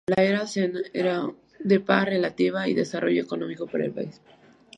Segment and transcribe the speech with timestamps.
[0.09, 1.29] La era Zand era
[1.59, 4.19] de paz relativa y de desarrollo económico para el país.